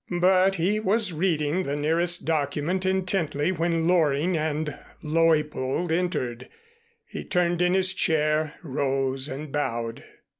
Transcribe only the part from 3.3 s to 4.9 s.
when Loring and